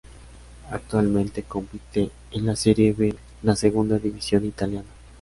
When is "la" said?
2.47-2.55, 3.43-3.55